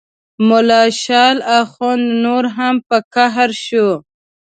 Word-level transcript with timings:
ملا 0.47 0.83
شال 1.03 1.37
اخند 1.59 2.05
نور 2.23 2.43
هم 2.55 2.75
په 2.87 2.97
قهر 3.13 3.49
شو. 3.65 3.89